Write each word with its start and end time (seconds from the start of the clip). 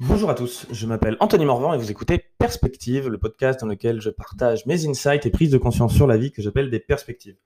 Bonjour 0.00 0.30
à 0.30 0.34
tous, 0.36 0.64
je 0.70 0.86
m'appelle 0.86 1.16
Anthony 1.18 1.44
Morvan 1.44 1.74
et 1.74 1.76
vous 1.76 1.90
écoutez 1.90 2.24
Perspective, 2.38 3.08
le 3.08 3.18
podcast 3.18 3.58
dans 3.58 3.66
lequel 3.66 4.00
je 4.00 4.10
partage 4.10 4.64
mes 4.64 4.86
insights 4.86 5.26
et 5.26 5.30
prises 5.30 5.50
de 5.50 5.58
conscience 5.58 5.92
sur 5.92 6.06
la 6.06 6.16
vie 6.16 6.30
que 6.30 6.40
j'appelle 6.40 6.70
des 6.70 6.78
perspectives. 6.78 7.36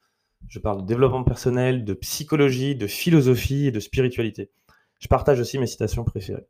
Je 0.48 0.58
parle 0.58 0.82
de 0.82 0.86
développement 0.86 1.24
personnel, 1.24 1.86
de 1.86 1.94
psychologie, 1.94 2.76
de 2.76 2.86
philosophie 2.86 3.68
et 3.68 3.70
de 3.70 3.80
spiritualité. 3.80 4.50
Je 5.00 5.08
partage 5.08 5.40
aussi 5.40 5.58
mes 5.58 5.66
citations 5.66 6.04
préférées. 6.04 6.46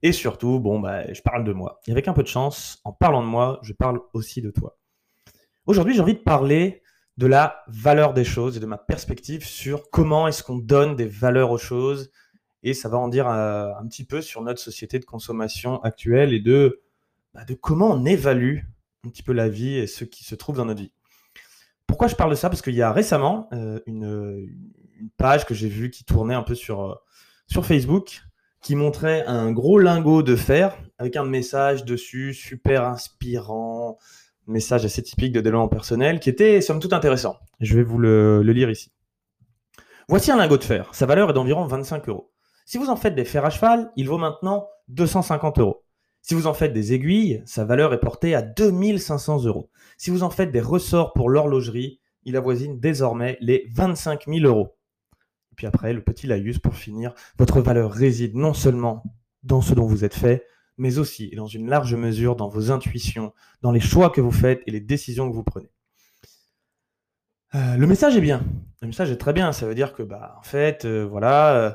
Et 0.00 0.12
surtout, 0.12 0.58
bon, 0.58 0.80
bah, 0.80 1.12
je 1.12 1.20
parle 1.20 1.44
de 1.44 1.52
moi. 1.52 1.80
Et 1.86 1.92
avec 1.92 2.08
un 2.08 2.14
peu 2.14 2.22
de 2.22 2.28
chance, 2.28 2.80
en 2.84 2.92
parlant 2.94 3.22
de 3.22 3.28
moi, 3.28 3.60
je 3.62 3.74
parle 3.74 4.00
aussi 4.14 4.40
de 4.40 4.50
toi. 4.50 4.78
Aujourd'hui, 5.66 5.94
j'ai 5.94 6.00
envie 6.00 6.14
de 6.14 6.20
parler 6.20 6.82
de 7.18 7.26
la 7.26 7.62
valeur 7.68 8.14
des 8.14 8.24
choses 8.24 8.56
et 8.56 8.60
de 8.60 8.64
ma 8.64 8.78
perspective 8.78 9.44
sur 9.44 9.90
comment 9.90 10.26
est-ce 10.28 10.42
qu'on 10.42 10.56
donne 10.56 10.96
des 10.96 11.04
valeurs 11.04 11.50
aux 11.50 11.58
choses 11.58 12.10
et 12.62 12.74
ça 12.74 12.88
va 12.88 12.98
en 12.98 13.08
dire 13.08 13.28
euh, 13.28 13.72
un, 13.78 13.86
petit 13.86 14.04
peu 14.04 14.20
sur 14.20 14.42
notre 14.42 14.60
société 14.60 14.98
de 14.98 15.04
consommation 15.04 15.80
actuelle 15.82 16.32
et 16.32 16.40
de, 16.40 16.82
bah, 17.34 17.44
de 17.44 17.54
comment 17.54 17.90
on 17.90 18.04
évalue 18.04 18.58
un 19.04 19.08
petit 19.08 19.22
peu 19.22 19.32
la 19.32 19.48
vie 19.48 19.74
et 19.74 19.86
ce 19.86 20.04
qui 20.04 20.24
se 20.24 20.34
trouve 20.34 20.56
dans 20.56 20.64
notre 20.64 20.80
vie. 20.80 20.92
Pourquoi 21.86 22.06
je 22.06 22.14
parle 22.14 22.30
de 22.30 22.36
ça? 22.36 22.48
Parce 22.48 22.62
qu'il 22.62 22.74
y 22.74 22.82
a 22.82 22.92
récemment 22.92 23.48
euh, 23.52 23.80
une, 23.86 24.48
page 25.16 25.44
que 25.44 25.54
j'ai 25.54 25.68
vue 25.68 25.90
qui 25.90 26.04
tournait 26.04 26.34
un 26.34 26.44
peu 26.44 26.54
sur, 26.54 26.82
euh, 26.82 26.94
sur 27.48 27.66
Facebook 27.66 28.22
qui 28.60 28.76
montrait 28.76 29.26
un 29.26 29.50
gros 29.50 29.80
lingot 29.80 30.22
de 30.22 30.36
fer 30.36 30.78
avec 30.98 31.16
un 31.16 31.24
message 31.24 31.84
dessus 31.84 32.32
super 32.32 32.84
inspirant, 32.84 33.98
message 34.46 34.84
assez 34.84 35.02
typique 35.02 35.32
de 35.32 35.40
développement 35.40 35.66
personnel 35.66 36.20
qui 36.20 36.30
était 36.30 36.60
somme 36.60 36.78
toute 36.78 36.92
intéressant. 36.92 37.36
Je 37.58 37.74
vais 37.74 37.82
vous 37.82 37.98
le 37.98 38.42
lire 38.42 38.70
ici. 38.70 38.92
Voici 40.08 40.30
un 40.30 40.36
lingot 40.36 40.58
de 40.58 40.64
fer. 40.64 40.88
Sa 40.94 41.06
valeur 41.06 41.30
est 41.30 41.32
d'environ 41.32 41.66
25 41.66 42.08
euros. 42.08 42.31
Si 42.72 42.78
vous 42.78 42.88
en 42.88 42.96
faites 42.96 43.14
des 43.14 43.26
fers 43.26 43.44
à 43.44 43.50
cheval, 43.50 43.92
il 43.96 44.08
vaut 44.08 44.16
maintenant 44.16 44.66
250 44.88 45.58
euros. 45.58 45.84
Si 46.22 46.32
vous 46.32 46.46
en 46.46 46.54
faites 46.54 46.72
des 46.72 46.94
aiguilles, 46.94 47.42
sa 47.44 47.66
valeur 47.66 47.92
est 47.92 48.00
portée 48.00 48.34
à 48.34 48.40
2500 48.40 49.44
euros. 49.44 49.68
Si 49.98 50.08
vous 50.08 50.22
en 50.22 50.30
faites 50.30 50.50
des 50.50 50.62
ressorts 50.62 51.12
pour 51.12 51.28
l'horlogerie, 51.28 52.00
il 52.24 52.34
avoisine 52.34 52.80
désormais 52.80 53.36
les 53.42 53.68
25 53.74 54.24
000 54.26 54.46
euros. 54.46 54.74
Et 55.52 55.54
puis 55.54 55.66
après, 55.66 55.92
le 55.92 56.02
petit 56.02 56.26
laïus 56.26 56.60
pour 56.60 56.74
finir, 56.74 57.12
votre 57.36 57.60
valeur 57.60 57.92
réside 57.92 58.36
non 58.36 58.54
seulement 58.54 59.02
dans 59.42 59.60
ce 59.60 59.74
dont 59.74 59.84
vous 59.84 60.06
êtes 60.06 60.14
fait, 60.14 60.46
mais 60.78 60.96
aussi 60.96 61.28
et 61.30 61.36
dans 61.36 61.48
une 61.48 61.68
large 61.68 61.94
mesure 61.94 62.36
dans 62.36 62.48
vos 62.48 62.70
intuitions, 62.70 63.34
dans 63.60 63.72
les 63.72 63.80
choix 63.80 64.08
que 64.08 64.22
vous 64.22 64.32
faites 64.32 64.62
et 64.66 64.70
les 64.70 64.80
décisions 64.80 65.28
que 65.28 65.34
vous 65.34 65.44
prenez. 65.44 65.68
Euh, 67.54 67.76
le 67.76 67.86
message 67.86 68.16
est 68.16 68.22
bien. 68.22 68.42
Le 68.80 68.86
message 68.86 69.10
est 69.10 69.18
très 69.18 69.34
bien. 69.34 69.52
Ça 69.52 69.66
veut 69.66 69.74
dire 69.74 69.92
que, 69.92 70.02
bah, 70.02 70.36
en 70.38 70.42
fait, 70.42 70.86
euh, 70.86 71.02
voilà, 71.04 71.54
euh, 71.54 71.72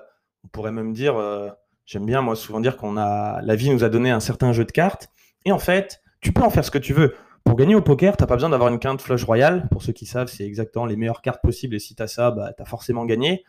on 0.47 0.49
pourrait 0.49 0.71
même 0.71 0.93
dire, 0.93 1.17
euh, 1.17 1.49
j'aime 1.85 2.05
bien 2.05 2.21
moi 2.21 2.35
souvent 2.35 2.61
dire 2.61 2.77
qu'on 2.77 2.95
a, 2.95 3.41
la 3.41 3.55
vie 3.55 3.69
nous 3.69 3.83
a 3.83 3.89
donné 3.89 4.11
un 4.11 4.21
certain 4.21 4.53
jeu 4.53 4.63
de 4.63 4.71
cartes, 4.71 5.09
et 5.43 5.51
en 5.51 5.59
fait, 5.59 6.01
tu 6.21 6.31
peux 6.31 6.41
en 6.41 6.49
faire 6.49 6.63
ce 6.63 6.71
que 6.71 6.77
tu 6.77 6.93
veux. 6.93 7.15
Pour 7.43 7.57
gagner 7.57 7.75
au 7.75 7.81
poker, 7.81 8.15
tu 8.15 8.23
n'as 8.23 8.27
pas 8.27 8.35
besoin 8.35 8.49
d'avoir 8.49 8.69
une 8.69 8.79
quinte 8.79 9.01
flush 9.01 9.23
royale. 9.23 9.67
Pour 9.71 9.83
ceux 9.83 9.93
qui 9.93 10.05
savent, 10.05 10.27
c'est 10.27 10.45
exactement 10.45 10.85
les 10.85 10.95
meilleures 10.95 11.21
cartes 11.21 11.41
possibles, 11.41 11.75
et 11.75 11.79
si 11.79 11.95
tu 11.95 12.03
as 12.03 12.07
ça, 12.07 12.31
bah, 12.31 12.53
tu 12.55 12.61
as 12.61 12.65
forcément 12.65 13.05
gagné. 13.05 13.43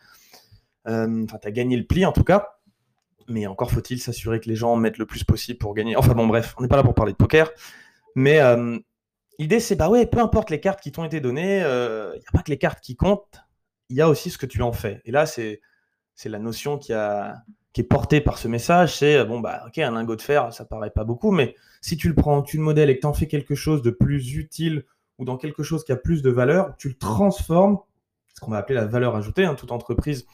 Euh, 0.87 1.23
enfin, 1.23 1.37
tu 1.41 1.47
as 1.47 1.51
gagné 1.51 1.77
le 1.77 1.85
pli 1.85 2.05
en 2.05 2.11
tout 2.11 2.23
cas. 2.23 2.55
Mais 3.27 3.47
encore 3.47 3.71
faut-il 3.71 3.99
s'assurer 3.99 4.39
que 4.39 4.49
les 4.49 4.55
gens 4.55 4.75
mettent 4.75 4.97
le 4.97 5.05
plus 5.05 5.23
possible 5.23 5.59
pour 5.59 5.73
gagner. 5.73 5.95
Enfin 5.95 6.13
bon, 6.13 6.27
bref, 6.27 6.55
on 6.57 6.63
n'est 6.63 6.67
pas 6.67 6.77
là 6.77 6.83
pour 6.83 6.95
parler 6.95 7.11
de 7.13 7.17
poker. 7.17 7.51
Mais 8.15 8.39
euh, 8.39 8.77
l'idée, 9.37 9.59
c'est 9.59 9.75
bah 9.75 9.89
ouais, 9.89 10.05
peu 10.05 10.19
importe 10.19 10.49
les 10.49 10.59
cartes 10.59 10.81
qui 10.81 10.91
t'ont 10.91 11.05
été 11.05 11.21
données, 11.21 11.59
il 11.59 12.19
n'y 12.19 12.27
a 12.27 12.31
pas 12.33 12.41
que 12.41 12.49
les 12.49 12.57
cartes 12.57 12.81
qui 12.81 12.95
comptent, 12.95 13.41
il 13.89 13.97
y 13.97 14.01
a 14.01 14.09
aussi 14.09 14.29
ce 14.31 14.37
que 14.37 14.45
tu 14.45 14.61
en 14.61 14.71
fais. 14.71 15.01
Et 15.05 15.11
là, 15.11 15.25
c'est 15.25 15.61
c'est 16.19 16.27
la 16.27 16.39
notion 16.39 16.77
qui, 16.77 16.91
est 16.91 17.83
portée 17.83 18.19
par 18.19 18.39
ce 18.39 18.49
message, 18.49 18.97
c'est 18.97 19.23
bon 19.23 19.39
bah 19.39 19.63
ok 19.67 19.77
un 19.77 19.91
lingot 19.91 20.17
de 20.17 20.21
fer, 20.21 20.51
ça 20.53 20.65
paraît 20.65 20.89
pas 20.89 21.05
beaucoup, 21.05 21.31
mais 21.31 21.55
si 21.79 21.95
tu 21.95 22.09
le 22.09 22.13
prends, 22.13 22.41
tu 22.41 22.57
le 22.57 22.63
modèles 22.63 22.89
et 22.89 22.97
que 22.97 22.99
tu 22.99 23.07
en 23.07 23.13
fais 23.13 23.27
quelque 23.27 23.55
chose 23.55 23.81
de 23.81 23.89
plus 23.89 24.35
utile 24.35 24.83
ou 25.17 25.23
dans 25.23 25.37
quelque 25.37 25.63
chose 25.63 25.85
qui 25.85 25.93
a 25.93 25.95
plus 25.95 26.21
de 26.21 26.29
valeur, 26.29 26.75
tu 26.77 26.89
le 26.89 26.95
transformes, 26.95 27.77
ce 28.35 28.41
qu'on 28.41 28.51
va 28.51 28.57
appeler 28.57 28.75
la 28.75 28.85
valeur 28.85 29.15
ajoutée. 29.15 29.45
Hein, 29.45 29.55
toute 29.55 29.71
entreprise 29.71 30.27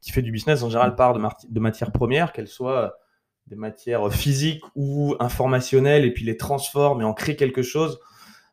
qui 0.00 0.12
fait 0.12 0.22
du 0.22 0.30
business 0.30 0.62
en 0.62 0.68
général 0.68 0.94
part 0.94 1.14
de, 1.14 1.58
matières 1.60 1.90
premières, 1.90 2.32
qu'elles 2.32 2.46
soient 2.46 2.94
des 3.48 3.56
matières 3.56 4.12
physiques 4.12 4.62
ou 4.76 5.16
informationnelles, 5.18 6.04
et 6.04 6.12
puis 6.12 6.24
les 6.24 6.36
transforme 6.36 7.00
et 7.00 7.04
en 7.04 7.12
crée 7.12 7.34
quelque 7.34 7.62
chose. 7.62 7.98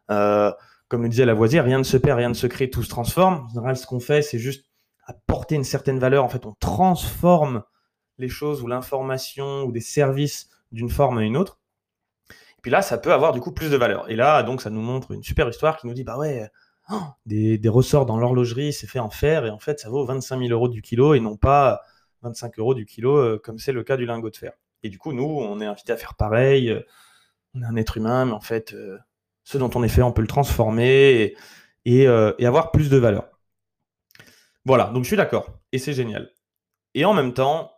Euh, 0.09 0.51
comme 0.87 1.03
le 1.03 1.09
disait 1.09 1.25
Lavoisier, 1.25 1.61
rien 1.61 1.77
ne 1.77 1.83
se 1.83 1.97
perd, 1.97 2.17
rien 2.17 2.29
ne 2.29 2.33
se 2.33 2.47
crée, 2.47 2.71
tout 2.71 2.81
se 2.81 2.89
transforme. 2.89 3.45
En 3.45 3.49
général, 3.49 3.77
ce 3.77 3.85
qu'on 3.85 3.99
fait, 3.99 4.23
c'est 4.23 4.39
juste 4.39 4.65
apporter 5.11 5.55
une 5.55 5.63
certaine 5.63 5.99
valeur. 5.99 6.23
En 6.23 6.29
fait, 6.29 6.45
on 6.45 6.53
transforme 6.59 7.63
les 8.17 8.29
choses 8.29 8.61
ou 8.61 8.67
l'information 8.67 9.63
ou 9.63 9.71
des 9.71 9.81
services 9.81 10.49
d'une 10.71 10.89
forme 10.89 11.19
à 11.19 11.23
une 11.23 11.37
autre. 11.37 11.59
Et 12.29 12.61
puis 12.61 12.71
là, 12.71 12.81
ça 12.81 12.97
peut 12.97 13.13
avoir 13.13 13.33
du 13.33 13.41
coup 13.41 13.51
plus 13.51 13.71
de 13.71 13.77
valeur. 13.77 14.09
Et 14.09 14.15
là, 14.15 14.43
donc, 14.43 14.61
ça 14.61 14.69
nous 14.69 14.81
montre 14.81 15.11
une 15.11 15.23
super 15.23 15.49
histoire 15.49 15.77
qui 15.77 15.87
nous 15.87 15.93
dit, 15.93 16.03
bah 16.03 16.17
ouais, 16.17 16.49
oh, 16.91 17.01
des, 17.25 17.59
ressorts 17.67 18.05
dans 18.05 18.17
l'horlogerie, 18.17 18.73
c'est 18.73 18.87
fait 18.87 18.99
en 18.99 19.09
fer, 19.09 19.45
et 19.45 19.49
en 19.49 19.59
fait, 19.59 19.79
ça 19.79 19.89
vaut 19.89 20.05
25 20.05 20.39
000 20.39 20.51
euros 20.51 20.67
du 20.67 20.81
kilo 20.81 21.13
et 21.13 21.19
non 21.19 21.37
pas 21.37 21.81
25 22.21 22.59
euros 22.59 22.73
du 22.73 22.85
kilo, 22.85 23.17
euh, 23.17 23.41
comme 23.43 23.57
c'est 23.57 23.71
le 23.71 23.83
cas 23.83 23.97
du 23.97 24.05
lingot 24.05 24.29
de 24.29 24.37
fer. 24.37 24.53
Et 24.83 24.89
du 24.89 24.97
coup, 24.97 25.13
nous, 25.13 25.23
on 25.23 25.59
est 25.59 25.65
invité 25.65 25.93
à 25.93 25.97
faire 25.97 26.15
pareil. 26.15 26.69
Euh, 26.69 26.81
on 27.53 27.61
est 27.63 27.65
un 27.65 27.75
être 27.75 27.97
humain, 27.97 28.25
mais 28.25 28.31
en 28.31 28.39
fait, 28.39 28.73
euh, 28.73 28.97
ce 29.43 29.57
dont 29.57 29.69
on 29.75 29.83
est 29.83 29.89
fait, 29.89 30.01
on 30.01 30.11
peut 30.11 30.21
le 30.21 30.27
transformer 30.27 31.35
et 31.85 32.07
avoir 32.07 32.71
plus 32.71 32.89
de 32.89 32.97
valeur. 32.97 33.30
Voilà, 34.65 34.85
donc 34.85 35.03
je 35.03 35.07
suis 35.07 35.17
d'accord. 35.17 35.49
Et 35.71 35.77
c'est 35.77 35.93
génial. 35.93 36.31
Et 36.93 37.05
en 37.05 37.13
même 37.13 37.33
temps, 37.33 37.71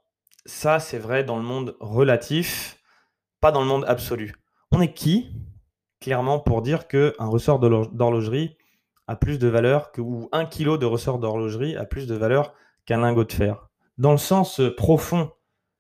ça, 0.46 0.80
c'est 0.80 0.98
vrai 0.98 1.24
dans 1.24 1.38
le 1.38 1.44
monde 1.44 1.78
relatif, 1.80 2.78
pas 3.40 3.52
dans 3.52 3.62
le 3.62 3.68
monde 3.68 3.86
absolu. 3.88 4.34
On 4.72 4.82
est 4.82 4.94
qui, 4.94 5.32
clairement, 6.02 6.40
pour 6.40 6.62
dire 6.62 6.88
qu'un 6.88 7.14
ressort 7.20 7.60
d'horlogerie 7.60 8.58
a 9.08 9.16
plus 9.16 9.40
de 9.40 9.48
valeur 9.48 9.92
que, 9.92 10.02
ou 10.02 10.30
un 10.32 10.46
kilo 10.46 10.78
de 10.78 10.86
ressort 10.86 11.20
d'horlogerie 11.20 11.76
a 11.76 11.86
plus 11.86 12.08
de 12.08 12.16
valeur 12.16 12.54
qu'un 12.86 13.02
lingot 13.02 13.26
de 13.26 13.34
fer? 13.34 13.70
Dans 13.98 14.12
le 14.12 14.18
sens 14.18 14.60
euh, 14.60 14.76
profond, 14.76 15.32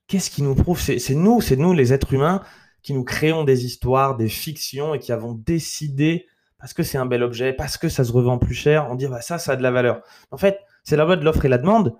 qu'est-ce 0.07 0.29
qui 0.29 0.43
nous 0.43 0.55
prouve? 0.55 0.79
C'est 0.79 1.15
nous, 1.15 1.41
c'est 1.41 1.55
nous 1.55 1.73
les 1.73 1.93
êtres 1.93 2.13
humains 2.13 2.41
qui 2.81 2.93
nous 2.93 3.03
créons 3.03 3.43
des 3.43 3.65
histoires, 3.65 4.15
des 4.15 4.29
fictions 4.29 4.93
et 4.93 4.99
qui 4.99 5.11
avons 5.11 5.33
décidé, 5.33 6.27
parce 6.59 6.73
que 6.73 6.83
c'est 6.83 6.97
un 6.97 7.05
bel 7.05 7.23
objet, 7.23 7.53
parce 7.53 7.77
que 7.77 7.89
ça 7.89 8.03
se 8.03 8.11
revend 8.11 8.37
plus 8.37 8.53
cher, 8.53 8.87
on 8.89 8.95
dit 8.95 9.07
bah, 9.07 9.21
ça, 9.21 9.39
ça 9.39 9.53
a 9.53 9.55
de 9.55 9.63
la 9.63 9.71
valeur. 9.71 10.01
En 10.31 10.37
fait, 10.37 10.59
c'est 10.83 10.95
la 10.95 11.05
loi 11.05 11.15
de 11.15 11.23
l'offre 11.23 11.45
et 11.45 11.49
la 11.49 11.57
demande. 11.57 11.95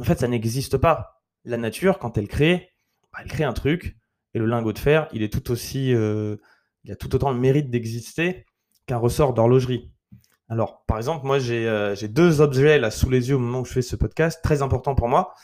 En 0.00 0.04
fait, 0.04 0.20
ça 0.20 0.28
n'existe 0.28 0.76
pas. 0.76 1.22
La 1.44 1.56
nature, 1.56 1.98
quand 1.98 2.16
elle 2.18 2.28
crée, 2.28 2.70
bah, 3.12 3.20
elle 3.22 3.30
crée 3.30 3.44
un 3.44 3.52
truc, 3.52 3.96
et 4.34 4.38
le 4.38 4.46
lingot 4.46 4.72
de 4.72 4.78
fer, 4.78 5.08
il 5.12 5.22
est 5.22 5.32
tout 5.32 5.50
aussi, 5.50 5.94
euh, 5.94 6.36
il 6.84 6.92
a 6.92 6.96
tout 6.96 7.14
autant 7.14 7.30
le 7.30 7.38
mérite 7.38 7.70
d'exister 7.70 8.46
qu'un 8.86 8.96
ressort 8.96 9.34
d'horlogerie. 9.34 9.92
Alors, 10.48 10.84
par 10.86 10.96
exemple, 10.96 11.26
moi, 11.26 11.38
euh, 11.38 11.94
j'ai 11.94 12.08
deux 12.08 12.40
objets 12.40 12.78
là 12.78 12.90
sous 12.90 13.10
les 13.10 13.28
yeux 13.28 13.36
au 13.36 13.38
moment 13.38 13.60
où 13.60 13.64
je 13.64 13.72
fais 13.72 13.82
ce 13.82 13.96
podcast, 13.96 14.40
très 14.42 14.62
important 14.62 14.94
pour 14.94 15.08
moi. 15.08 15.34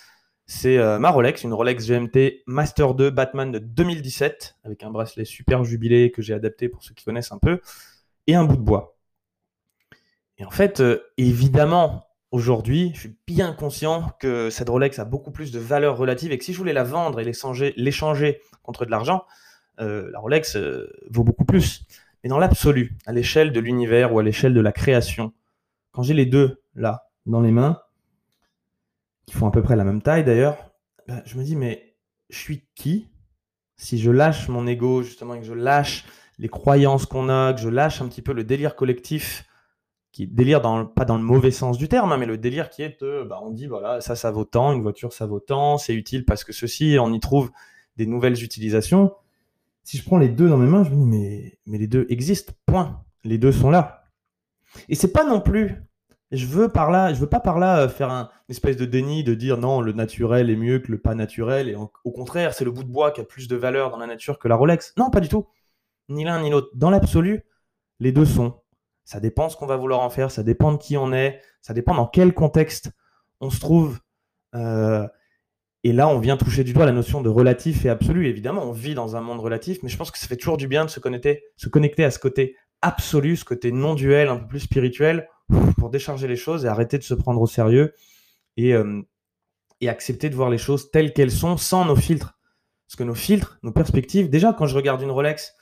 C'est 0.47 0.79
euh, 0.79 0.99
ma 0.99 1.11
Rolex, 1.11 1.45
une 1.45 1.53
Rolex 1.53 1.87
GMT 1.87 2.43
Master 2.47 2.95
2 2.95 3.11
Batman 3.11 3.53
de 3.53 3.59
2017, 3.59 4.57
avec 4.65 4.83
un 4.83 4.91
bracelet 4.91 5.25
super 5.25 5.65
jubilé 5.65 6.11
que 6.11 6.23
j'ai 6.23 6.33
adapté 6.33 6.69
pour 6.69 6.83
ceux 6.83 6.95
qui 6.95 7.05
connaissent 7.05 7.33
un 7.33 7.39
peu, 7.39 7.61
et 8.27 8.35
un 8.35 8.45
bout 8.45 8.57
de 8.57 8.63
bois. 8.63 8.97
Et 10.39 10.45
en 10.45 10.51
fait, 10.51 10.83
évidemment, 11.17 12.08
Aujourd'hui, 12.31 12.93
je 12.95 13.01
suis 13.01 13.17
bien 13.27 13.55
conscient 13.55 14.11
que 14.21 14.51
cette 14.51 14.69
Rolex 14.69 14.99
a 14.99 15.07
beaucoup 15.07 15.31
plus 15.31 15.51
de 15.51 15.59
valeur 15.59 15.97
relative 15.97 16.31
et 16.31 16.37
que 16.37 16.45
si 16.45 16.53
je 16.53 16.59
voulais 16.59 16.75
la 16.75 16.85
vendre 16.85 17.21
et 17.21 17.25
l'échanger 17.25 18.43
contre 18.63 18.85
de 18.85 18.91
l'argent, 18.91 19.25
euh, 19.81 20.11
la 20.13 20.19
Rolex 20.19 20.57
euh, 20.57 20.93
vaut 21.09 21.25
beaucoup 21.25 21.47
plus. 21.47 21.87
Mais 22.23 22.29
dans 22.29 22.39
l'absolu, 22.39 22.99
à 23.07 23.13
l'échelle 23.13 23.51
de 23.51 23.61
l'univers 23.61 24.13
ou 24.13 24.19
à 24.19 24.23
l'échelle 24.23 24.53
de 24.53 24.61
la 24.61 24.73
création, 24.73 25.33
quand 25.93 26.03
j'ai 26.03 26.13
les 26.13 26.27
deux 26.27 26.61
là 26.75 27.09
dans 27.25 27.41
les 27.41 27.51
mains, 27.51 27.81
qui 29.25 29.35
font 29.35 29.47
à 29.47 29.51
peu 29.51 29.63
près 29.63 29.77
la 29.77 29.85
même 29.85 30.03
taille 30.03 30.25
d'ailleurs, 30.25 30.73
ben, 31.07 31.23
je 31.25 31.39
me 31.39 31.45
dis 31.45 31.57
mais 31.57 31.97
je 32.29 32.37
suis 32.37 32.67
qui? 32.75 33.09
Si 33.77 33.99
je 33.99 34.11
lâche 34.11 34.49
mon 34.49 34.67
ego 34.67 35.03
justement 35.03 35.35
et 35.35 35.41
que 35.41 35.47
je 35.47 35.55
lâche 35.55 36.05
les 36.39 36.49
croyances 36.49 37.07
qu'on 37.07 37.31
a, 37.31 37.55
que 37.55 37.61
je 37.61 37.71
lâche 37.71 38.03
un 38.03 38.09
petit 38.09 38.23
peu 38.23 38.35
le 38.35 38.45
délire 38.45 38.77
collectif 38.77 39.48
qui 40.13 40.27
délire 40.27 40.61
dans, 40.61 40.87
pas 40.87 41.05
dans 41.05 41.17
le 41.17 41.23
mauvais 41.23 41.51
sens 41.51 41.79
du 41.79 41.89
terme, 41.89 42.13
hein, 42.13 42.17
mais 42.17 42.27
le 42.27 42.39
délire 42.39 42.71
qui 42.71 42.83
est, 42.83 43.03
bah, 43.27 43.41
on 43.43 43.51
dit 43.51 43.67
voilà, 43.67 44.01
ça, 44.01 44.17
ça 44.17 44.31
vaut 44.31 44.45
tant, 44.45 44.73
une 44.73 44.83
voiture, 44.83 45.13
ça 45.13 45.27
vaut 45.27 45.41
tant, 45.41 45.79
c'est 45.79 45.95
utile 45.95 46.25
parce 46.25 46.45
que 46.45 46.53
ceci, 46.53 46.97
on 47.01 47.13
y 47.13 47.21
trouve 47.21 47.51
des 47.97 48.07
nouvelles 48.07 48.43
utilisations. 48.43 49.13
Si 49.85 49.99
je 49.99 50.05
prends 50.05 50.19
les 50.19 50.29
deux 50.29 50.49
dans 50.49 50.57
mes 50.57 50.69
mains, 50.69 50.85
je 50.85 50.91
me 50.91 50.97
dis 50.97 51.59
mais, 51.67 51.79
les 51.79 51.87
deux 51.87 52.07
existent, 52.09 52.53
point. 52.67 53.03
Les 53.25 53.39
deux 53.39 53.53
sont 53.53 53.71
là. 53.71 54.05
Et 54.89 54.95
c'est 54.95 55.13
pas 55.13 55.25
non 55.25 55.41
plus, 55.41 55.83
je 56.31 56.47
veux 56.47 56.69
par 56.69 56.91
là, 56.91 57.13
je 57.13 57.21
veux 57.21 57.29
pas 57.29 57.41
par 57.41 57.59
là 57.59 57.81
euh, 57.81 57.89
faire 57.89 58.11
un, 58.11 58.29
une 58.49 58.53
espèce 58.53 58.77
de 58.77 58.85
déni 58.85 59.25
de 59.25 59.35
dire 59.35 59.57
non, 59.59 59.81
le 59.81 59.93
naturel 59.93 60.51
est 60.51 60.57
mieux 60.57 60.79
que 60.79 60.93
le 60.93 60.99
pas 60.99 61.15
naturel, 61.15 61.69
et 61.69 61.75
au 61.75 62.11
contraire, 62.11 62.55
c'est 62.55 62.65
le 62.65 62.71
bout 62.71 62.85
de 62.85 62.91
bois 62.91 63.11
qui 63.11 63.21
a 63.21 63.25
plus 63.25 63.49
de 63.49 63.57
valeur 63.57 63.91
dans 63.91 63.99
la 63.99 64.07
nature 64.07 64.39
que 64.39 64.49
la 64.49 64.57
Rolex. 64.57 64.95
Non, 64.97 65.11
pas 65.11 65.21
du 65.21 65.29
tout. 65.29 65.47
Ni 66.09 66.25
l'un 66.25 66.43
ni 66.43 66.51
l'autre. 66.51 66.69
Dans 66.75 66.91
l'absolu, 66.91 67.45
les 68.01 68.13
deux 68.13 68.25
sont 68.25 68.61
ça 69.09 69.21
dépend 69.21 69.49
ce 69.49 69.57
qu'on 69.57 69.65
va 69.65 69.79
vouloir 69.79 70.01
en 70.01 70.11
faire, 70.11 70.31
ça 70.31 70.43
dépend 70.43 70.71
de 70.71 70.77
qui 70.77 70.99
on 70.99 71.15
est, 71.15 71.41
ça 71.63 71.73
dépend 71.73 71.95
dans 71.95 72.07
quel 72.07 72.35
contexte 72.35 72.91
on 73.41 73.49
se 73.49 73.59
trouve. 73.59 74.01
Euh, 74.55 75.09
Et 75.83 75.93
là, 75.93 76.09
on 76.09 76.19
vient 76.19 76.37
toucher 76.37 76.63
du 76.63 76.75
doigt 76.75 76.85
la 76.85 76.93
notion 76.93 77.23
de 77.23 77.31
relatif 77.31 77.87
et 77.87 77.89
absolu. 77.89 78.29
Évidemment, 78.29 78.65
on 78.65 78.73
vit 78.73 78.95
dans 78.95 79.17
un 79.17 79.23
monde 79.23 79.41
relatif, 79.41 79.79
mais 79.83 79.89
je 79.89 79.97
pense 79.97 80.11
que 80.11 80.19
ça 80.19 80.27
fait 80.27 80.37
toujours 80.37 80.59
du 80.59 80.69
bien 80.69 80.85
de 80.85 80.91
se 80.91 81.01
connecter, 81.01 81.45
se 81.57 81.71
connecter 81.71 82.05
à 82.05 82.11
ce 82.11 82.19
côté 82.19 82.57
absolu, 82.83 83.37
ce 83.37 83.47
côté 83.47 83.73
non 83.73 83.95
duel, 83.95 84.29
un 84.29 84.37
peu 84.37 84.47
plus 84.47 84.61
spirituel, 84.61 85.27
pour 85.79 85.89
décharger 85.89 86.29
les 86.29 86.37
choses 86.37 86.67
et 86.67 86.69
arrêter 86.69 86.99
de 86.99 87.03
se 87.03 87.15
prendre 87.15 87.41
au 87.41 87.47
sérieux 87.47 87.95
et, 88.59 88.75
euh, 88.75 89.01
et 89.81 89.89
accepter 89.89 90.29
de 90.29 90.35
voir 90.35 90.51
les 90.51 90.59
choses 90.59 90.91
telles 90.91 91.15
qu'elles 91.15 91.31
sont 91.31 91.57
sans 91.57 91.87
nos 91.87 91.97
filtres. 91.97 92.39
Parce 92.87 92.97
que 92.97 93.05
nos 93.05 93.15
filtres, 93.15 93.59
nos 93.63 93.73
perspectives, 93.73 94.29
déjà 94.29 94.53
quand 94.53 94.67
je 94.67 94.77
regarde 94.77 95.01
une 95.01 95.13
Rolex, 95.13 95.55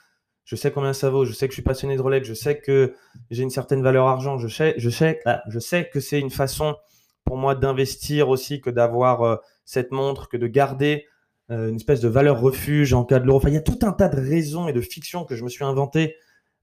je 0.47 0.55
sais 0.55 0.71
combien 0.71 0.93
ça 0.93 1.09
vaut, 1.09 1.25
je 1.25 1.33
sais 1.33 1.45
que 1.45 1.51
je 1.51 1.57
suis 1.57 1.61
passionné 1.61 1.97
de 1.97 2.01
Rolex, 2.01 2.25
je 2.25 2.33
sais 2.33 2.57
que 2.57 2.95
j'ai 3.29 3.43
une 3.43 3.49
certaine 3.49 3.83
valeur 3.83 4.07
argent, 4.07 4.37
je 4.37 4.47
sais, 4.47 4.75
je 4.77 4.89
sais, 4.89 5.19
ah, 5.25 5.43
je 5.49 5.59
sais 5.59 5.89
que 5.89 5.99
c'est 5.99 6.21
une 6.21 6.29
façon 6.29 6.77
pour 7.25 7.35
moi 7.35 7.53
d'investir 7.53 8.29
aussi 8.29 8.61
que 8.61 8.69
d'avoir 8.69 9.23
euh, 9.23 9.35
cette 9.65 9.91
montre, 9.91 10.29
que 10.29 10.37
de 10.37 10.47
garder 10.47 11.05
euh, 11.51 11.67
une 11.67 11.75
espèce 11.75 11.99
de 11.99 12.07
valeur 12.07 12.39
refuge 12.39 12.93
en 12.93 13.03
cas 13.03 13.19
de 13.19 13.25
l'euro. 13.25 13.41
Il 13.45 13.55
y 13.55 13.57
a 13.57 13.61
tout 13.61 13.79
un 13.81 13.91
tas 13.91 14.07
de 14.07 14.15
raisons 14.15 14.69
et 14.69 14.73
de 14.73 14.79
fictions 14.79 15.25
que 15.25 15.35
je 15.35 15.43
me 15.43 15.49
suis 15.49 15.65
inventé 15.65 16.15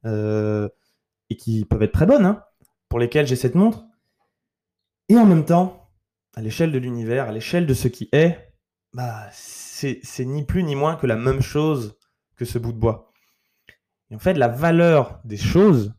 euh, 0.07 0.67
et 1.29 1.37
qui 1.37 1.67
peuvent 1.67 1.83
être 1.83 1.93
très 1.93 2.07
bonnes, 2.07 2.25
hein, 2.25 2.43
pour 2.89 2.99
lesquelles 2.99 3.27
j'ai 3.27 3.37
cette 3.37 3.55
montre. 3.55 3.85
Et 5.11 5.19
en 5.19 5.27
même 5.27 5.45
temps, 5.45 5.91
à 6.35 6.41
l'échelle 6.41 6.73
de 6.73 6.79
l'univers, 6.79 7.29
à 7.29 7.33
l'échelle 7.33 7.67
de 7.67 7.75
ce 7.75 7.89
qui 7.89 8.09
est, 8.13 8.51
bah, 8.95 9.29
c'est 9.31 10.01
ni 10.21 10.43
plus 10.43 10.63
ni 10.63 10.75
moins 10.75 10.97
que 10.97 11.07
la 11.07 11.17
même 11.17 11.43
chose 11.43 11.99
que 12.35 12.47
ce 12.47 12.59
bout 12.59 12.73
de 12.73 12.79
bois. 12.79 13.11
Et 14.11 14.15
en 14.15 14.19
fait, 14.19 14.35
la 14.35 14.49
valeur 14.49 15.21
des 15.25 15.37
choses, 15.37 15.93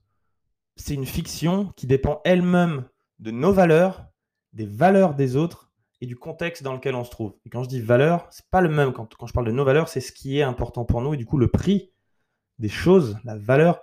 c'est 0.76 0.94
une 0.94 1.06
fiction 1.06 1.72
qui 1.76 1.88
dépend 1.88 2.22
elle-même 2.24 2.86
de 3.20 3.32
nos 3.32 3.54
valeurs, 3.54 4.06
des 4.54 4.66
valeurs 4.66 5.16
des 5.16 5.36
autres 5.36 5.72
et 6.02 6.06
du 6.06 6.16
contexte 6.16 6.64
dans 6.64 6.74
lequel 6.74 6.96
on 6.96 7.04
se 7.04 7.12
trouve. 7.12 7.36
Et 7.46 7.50
quand 7.50 7.64
je 7.64 7.70
dis 7.70 7.82
valeur, 7.82 8.28
c'est 8.30 8.50
pas 8.50 8.62
le 8.62 8.70
même. 8.70 8.94
Quand, 8.94 9.16
quand 9.16 9.28
je 9.28 9.34
parle 9.34 9.48
de 9.48 9.52
nos 9.52 9.66
valeurs, 9.66 9.88
c'est 9.88 10.02
ce 10.02 10.12
qui 10.12 10.40
est 10.40 10.44
important 10.44 10.86
pour 10.86 11.02
nous. 11.02 11.14
Et 11.14 11.18
du 11.18 11.26
coup, 11.26 11.38
le 11.38 11.48
prix 11.48 11.92
des 12.60 12.70
choses, 12.70 13.18
la 13.24 13.38
valeur 13.38 13.82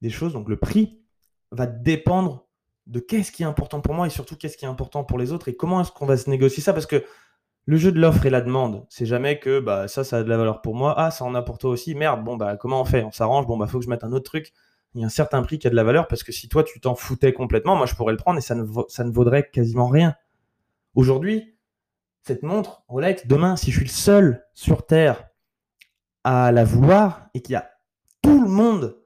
des 0.00 0.10
choses, 0.10 0.32
donc 0.32 0.48
le 0.48 0.56
prix, 0.56 1.00
va 1.50 1.66
dépendre 1.66 2.46
de 2.86 3.00
qu'est-ce 3.00 3.32
qui 3.32 3.42
est 3.42 3.46
important 3.46 3.80
pour 3.80 3.94
moi 3.94 4.06
et 4.06 4.10
surtout 4.10 4.36
qu'est-ce 4.36 4.56
qui 4.56 4.64
est 4.64 4.68
important 4.68 5.04
pour 5.04 5.18
les 5.18 5.32
autres 5.32 5.48
et 5.48 5.56
comment 5.56 5.80
est-ce 5.80 5.92
qu'on 5.92 6.06
va 6.06 6.16
se 6.16 6.30
négocier 6.30 6.62
ça. 6.62 6.72
Parce 6.72 6.86
que 6.86 7.04
le 7.68 7.76
jeu 7.76 7.92
de 7.92 8.00
l'offre 8.00 8.24
et 8.24 8.30
la 8.30 8.40
demande, 8.40 8.86
c'est 8.88 9.04
jamais 9.04 9.38
que 9.38 9.60
bah, 9.60 9.88
ça, 9.88 10.02
ça 10.02 10.16
a 10.16 10.22
de 10.22 10.28
la 10.30 10.38
valeur 10.38 10.62
pour 10.62 10.74
moi. 10.74 10.94
Ah, 10.96 11.10
ça 11.10 11.26
en 11.26 11.34
a 11.34 11.42
pour 11.42 11.58
toi 11.58 11.68
aussi. 11.68 11.94
Merde, 11.94 12.24
bon, 12.24 12.34
bah, 12.34 12.56
comment 12.56 12.80
on 12.80 12.86
fait? 12.86 13.04
On 13.04 13.12
s'arrange. 13.12 13.46
Bon, 13.46 13.58
bah, 13.58 13.66
faut 13.66 13.78
que 13.78 13.84
je 13.84 13.90
mette 13.90 14.04
un 14.04 14.12
autre 14.12 14.24
truc. 14.24 14.54
Il 14.94 15.02
y 15.02 15.04
a 15.04 15.06
un 15.06 15.10
certain 15.10 15.42
prix 15.42 15.58
qui 15.58 15.66
a 15.66 15.70
de 15.70 15.76
la 15.76 15.84
valeur 15.84 16.08
parce 16.08 16.22
que 16.22 16.32
si 16.32 16.48
toi, 16.48 16.64
tu 16.64 16.80
t'en 16.80 16.94
foutais 16.94 17.34
complètement, 17.34 17.76
moi, 17.76 17.84
je 17.84 17.94
pourrais 17.94 18.12
le 18.12 18.16
prendre 18.16 18.38
et 18.38 18.40
ça 18.40 18.54
ne, 18.54 19.10
vaudrait 19.10 19.50
quasiment 19.50 19.86
rien. 19.86 20.14
Aujourd'hui, 20.94 21.58
cette 22.22 22.42
montre 22.42 22.84
Rolex, 22.88 23.26
demain, 23.26 23.56
si 23.56 23.70
je 23.70 23.76
suis 23.76 23.84
le 23.84 23.92
seul 23.92 24.46
sur 24.54 24.86
Terre 24.86 25.28
à 26.24 26.52
la 26.52 26.64
vouloir 26.64 27.28
et 27.34 27.42
qu'il 27.42 27.52
y 27.52 27.56
a 27.56 27.68
tout 28.22 28.42
le 28.42 28.48
monde 28.48 28.96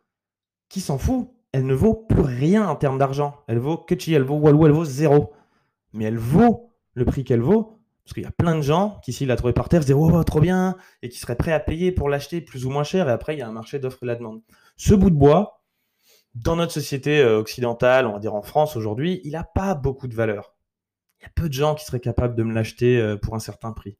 qui 0.68 0.80
s'en 0.80 0.98
fout, 0.98 1.32
elle 1.50 1.66
ne 1.66 1.74
vaut 1.74 1.94
plus 1.94 2.22
rien 2.22 2.68
en 2.68 2.76
termes 2.76 2.98
d'argent. 2.98 3.38
Elle 3.48 3.58
vaut 3.58 3.76
Kutchi, 3.76 4.14
elle 4.14 4.22
vaut 4.22 4.36
Walou, 4.36 4.66
elle 4.66 4.72
vaut 4.72 4.84
zéro. 4.84 5.32
Mais 5.92 6.04
elle 6.04 6.18
vaut 6.18 6.70
le 6.94 7.04
prix 7.04 7.24
qu'elle 7.24 7.42
vaut 7.42 7.81
parce 8.12 8.16
qu'il 8.16 8.24
y 8.24 8.26
a 8.26 8.44
plein 8.44 8.56
de 8.56 8.60
gens 8.60 9.00
qui, 9.02 9.10
s'ils 9.14 9.28
la 9.28 9.36
trouvaient 9.36 9.54
par 9.54 9.70
terre, 9.70 9.80
se 9.80 9.86
disaient 9.86 9.98
oh, 9.98 10.22
trop 10.22 10.40
bien 10.40 10.76
et 11.00 11.08
qui 11.08 11.18
seraient 11.18 11.34
prêts 11.34 11.52
à 11.52 11.60
payer 11.60 11.92
pour 11.92 12.10
l'acheter 12.10 12.42
plus 12.42 12.66
ou 12.66 12.70
moins 12.70 12.84
cher. 12.84 13.08
Et 13.08 13.10
après, 13.10 13.34
il 13.34 13.38
y 13.38 13.42
a 13.42 13.48
un 13.48 13.52
marché 13.52 13.78
d'offre 13.78 14.02
et 14.02 14.06
la 14.06 14.16
demande. 14.16 14.42
Ce 14.76 14.92
bout 14.92 15.08
de 15.08 15.14
bois, 15.14 15.62
dans 16.34 16.54
notre 16.54 16.72
société 16.72 17.20
euh, 17.20 17.38
occidentale, 17.38 18.06
on 18.06 18.12
va 18.12 18.18
dire 18.18 18.34
en 18.34 18.42
France 18.42 18.76
aujourd'hui, 18.76 19.22
il 19.24 19.32
n'a 19.32 19.44
pas 19.44 19.74
beaucoup 19.74 20.08
de 20.08 20.14
valeur 20.14 20.54
il 21.20 21.22
y 21.22 21.26
a 21.26 21.30
peu 21.36 21.48
de 21.48 21.54
gens 21.54 21.76
qui 21.76 21.84
seraient 21.84 22.00
capables 22.00 22.34
de 22.34 22.42
me 22.42 22.52
l'acheter 22.52 23.00
euh, 23.00 23.16
pour 23.16 23.36
un 23.36 23.38
certain 23.38 23.72
prix. 23.72 23.96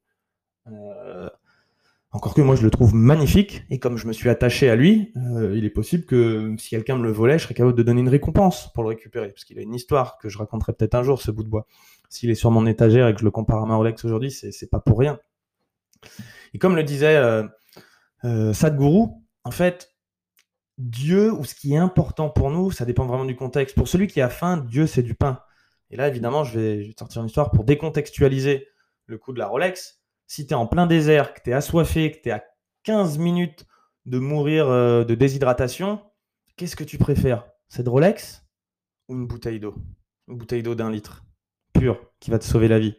Euh, 0.67 1.31
encore 2.11 2.35
que 2.35 2.43
moi 2.43 2.56
je 2.56 2.64
le 2.64 2.70
trouve 2.70 2.94
magnifique 2.94 3.62
et 3.70 3.79
comme 3.79 3.97
je 3.97 4.09
me 4.09 4.12
suis 4.12 4.29
attaché 4.29 4.69
à 4.69 4.75
lui, 4.75 5.12
il 5.55 5.64
est 5.64 5.70
possible 5.70 6.05
que 6.05 6.55
si 6.59 6.69
quelqu'un 6.69 6.99
me 6.99 7.05
le 7.05 7.12
volait, 7.12 7.38
je 7.38 7.44
serais 7.44 7.55
capable 7.55 7.76
de 7.76 7.82
donner 7.82 8.00
une 8.00 8.09
récompense 8.09 8.70
pour 8.75 8.82
le 8.82 8.91
récupérer 8.91 9.29
parce 9.29 9.44
qu'il 9.44 9.59
a 9.59 9.62
une 9.62 9.73
histoire 9.73 10.19
que 10.19 10.29
je 10.29 10.37
raconterai 10.37 10.75
peut-être 10.75 10.94
un 10.97 11.03
jour 11.05 11.23
ce 11.23 11.31
bout 11.31 11.44
de 11.44 11.49
bois. 11.49 11.67
S'il 12.12 12.29
est 12.29 12.35
sur 12.35 12.50
mon 12.50 12.67
étagère 12.67 13.09
et 13.09 13.14
que 13.14 13.20
je 13.20 13.25
le 13.25 13.31
compare 13.31 13.62
à 13.62 13.67
ma 13.67 13.75
Rolex 13.75 14.05
aujourd'hui, 14.05 14.31
c'est 14.31 14.70
pas 14.70 14.81
pour 14.81 14.99
rien. 14.99 15.19
Et 16.53 16.59
comme 16.59 16.76
le 16.76 16.82
disait 16.82 17.19
Sadhguru, 18.23 19.09
en 19.44 19.50
fait, 19.50 19.94
Dieu 20.76 21.32
ou 21.32 21.43
ce 21.44 21.55
qui 21.55 21.73
est 21.73 21.79
important 21.79 22.29
pour 22.29 22.50
nous, 22.50 22.70
ça 22.70 22.85
dépend 22.85 23.06
vraiment 23.06 23.25
du 23.25 23.35
contexte. 23.35 23.75
Pour 23.75 23.88
celui 23.88 24.09
qui 24.09 24.20
a 24.20 24.29
faim, 24.29 24.59
Dieu 24.59 24.87
c'est 24.87 25.03
du 25.03 25.14
pain. 25.14 25.41
Et 25.91 25.97
là, 25.97 26.06
évidemment, 26.06 26.44
je 26.44 26.61
vais, 26.61 26.94
sortir 26.99 27.23
une 27.23 27.29
histoire 27.29 27.50
pour 27.50 27.64
décontextualiser 27.64 28.69
le 29.06 29.17
coup 29.17 29.32
de 29.32 29.38
la 29.38 29.47
Rolex. 29.47 30.03
Si 30.26 30.47
tu 30.47 30.53
es 30.53 30.55
en 30.55 30.67
plein 30.67 30.87
désert, 30.87 31.32
que 31.32 31.41
tu 31.43 31.49
es 31.49 31.55
assoiffé, 31.55 32.12
que 32.12 32.20
tu 32.20 32.29
es 32.29 32.32
à 32.32 32.44
15 32.82 33.17
minutes 33.17 33.64
de 34.05 34.19
mourir 34.19 34.69
euh, 34.69 35.05
de 35.05 35.14
déshydratation, 35.14 35.99
qu'est-ce 36.56 36.76
que 36.76 36.85
tu 36.85 36.99
préfères? 36.99 37.47
Cette 37.69 37.88
Rolex 37.88 38.44
ou 39.09 39.14
une 39.14 39.26
bouteille 39.26 39.61
d'eau? 39.61 39.76
Une 40.29 40.37
bouteille 40.37 40.62
d'eau 40.62 40.75
d'un 40.75 40.91
litre, 40.91 41.25
pure, 41.72 42.00
qui 42.20 42.30
va 42.30 42.38
te 42.38 42.44
sauver 42.44 42.69
la 42.69 42.78
vie 42.78 42.96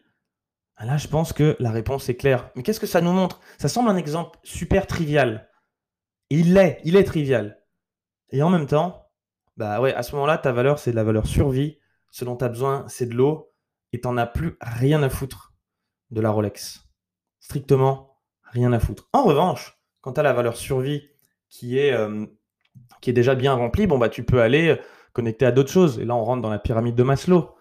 ah, 0.76 0.86
Là, 0.86 0.96
je 0.96 1.08
pense 1.08 1.32
que 1.32 1.56
la 1.58 1.70
réponse 1.70 2.08
est 2.08 2.16
claire. 2.16 2.50
Mais 2.56 2.62
qu'est-ce 2.62 2.80
que 2.80 2.86
ça 2.86 3.00
nous 3.00 3.12
montre? 3.12 3.40
Ça 3.58 3.68
semble 3.68 3.88
un 3.88 3.96
exemple 3.96 4.38
super 4.42 4.86
trivial. 4.86 5.48
Et 6.30 6.38
il 6.38 6.54
l'est, 6.54 6.80
il 6.84 6.96
est 6.96 7.04
trivial. 7.04 7.62
Et 8.30 8.42
en 8.42 8.50
même 8.50 8.66
temps, 8.66 9.08
bah 9.56 9.80
à 9.82 10.02
ce 10.02 10.14
moment-là, 10.14 10.38
ta 10.38 10.52
valeur, 10.52 10.78
c'est 10.78 10.90
de 10.90 10.96
la 10.96 11.04
valeur 11.04 11.26
survie 11.26 11.78
ce 12.14 12.24
dont 12.24 12.36
tu 12.36 12.44
as 12.44 12.48
besoin, 12.48 12.84
c'est 12.86 13.06
de 13.06 13.14
l'eau, 13.14 13.52
et 13.92 14.00
tu 14.00 14.06
n'en 14.06 14.16
as 14.16 14.26
plus 14.26 14.56
rien 14.60 15.02
à 15.02 15.08
foutre 15.08 15.52
de 16.12 16.20
la 16.20 16.30
Rolex. 16.30 16.84
Strictement 17.40 18.20
rien 18.44 18.72
à 18.72 18.78
foutre. 18.78 19.08
En 19.12 19.24
revanche, 19.24 19.80
quand 20.00 20.12
tu 20.12 20.20
as 20.20 20.22
la 20.22 20.32
valeur 20.32 20.56
survie 20.56 21.08
qui 21.48 21.76
est, 21.76 21.92
euh, 21.92 22.24
qui 23.00 23.10
est 23.10 23.14
déjà 23.14 23.34
bien 23.34 23.54
remplie, 23.54 23.88
bon, 23.88 23.98
bah, 23.98 24.08
tu 24.08 24.22
peux 24.22 24.40
aller 24.40 24.80
connecter 25.12 25.44
à 25.44 25.50
d'autres 25.50 25.72
choses. 25.72 25.98
Et 25.98 26.04
là, 26.04 26.14
on 26.14 26.22
rentre 26.22 26.40
dans 26.40 26.50
la 26.50 26.60
pyramide 26.60 26.94
de 26.94 27.02
Maslow, 27.02 27.56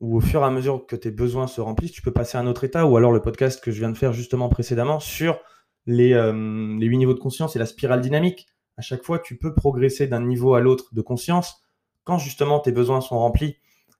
où 0.00 0.16
au 0.16 0.20
fur 0.20 0.42
et 0.42 0.44
à 0.44 0.50
mesure 0.50 0.86
que 0.86 0.96
tes 0.96 1.10
besoins 1.10 1.46
se 1.46 1.60
remplissent, 1.60 1.92
tu 1.92 2.02
peux 2.02 2.12
passer 2.12 2.36
à 2.38 2.40
un 2.40 2.46
autre 2.46 2.64
état, 2.64 2.86
ou 2.86 2.96
alors 2.96 3.12
le 3.12 3.22
podcast 3.22 3.62
que 3.62 3.70
je 3.70 3.78
viens 3.78 3.90
de 3.90 3.96
faire 3.96 4.12
justement 4.12 4.48
précédemment 4.48 5.00
sur 5.00 5.38
les, 5.86 6.12
euh, 6.12 6.76
les 6.78 6.86
8 6.86 6.98
niveaux 6.98 7.14
de 7.14 7.20
conscience 7.20 7.56
et 7.56 7.58
la 7.58 7.66
spirale 7.66 8.00
dynamique. 8.00 8.46
À 8.76 8.82
chaque 8.82 9.04
fois, 9.04 9.18
tu 9.18 9.36
peux 9.36 9.54
progresser 9.54 10.06
d'un 10.06 10.20
niveau 10.20 10.54
à 10.54 10.60
l'autre 10.60 10.94
de 10.94 11.00
conscience 11.00 11.62
quand 12.02 12.18
justement 12.18 12.60
tes 12.60 12.72
besoins 12.72 13.00
sont 13.00 13.18
remplis 13.18 13.56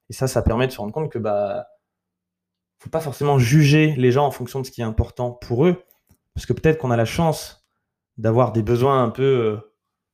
et 0.09 0.13
ça, 0.13 0.27
ça 0.27 0.41
permet 0.41 0.67
de 0.67 0.71
se 0.71 0.77
rendre 0.77 0.93
compte 0.93 1.11
que 1.11 1.19
bah 1.19 1.67
faut 2.77 2.89
pas 2.89 2.99
forcément 2.99 3.39
juger 3.39 3.95
les 3.97 4.11
gens 4.11 4.25
en 4.25 4.31
fonction 4.31 4.59
de 4.59 4.65
ce 4.65 4.71
qui 4.71 4.81
est 4.81 4.85
important 4.85 5.31
pour 5.31 5.65
eux, 5.65 5.83
parce 6.33 6.45
que 6.45 6.53
peut-être 6.53 6.77
qu'on 6.77 6.91
a 6.91 6.97
la 6.97 7.05
chance 7.05 7.65
d'avoir 8.17 8.51
des 8.51 8.61
besoins 8.61 9.01
un 9.01 9.09
peu 9.09 9.23
euh, 9.23 9.57